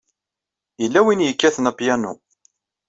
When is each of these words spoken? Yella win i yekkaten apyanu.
Yella 0.81 0.99
win 1.05 1.23
i 1.23 1.27
yekkaten 1.27 1.69
apyanu. 1.71 2.11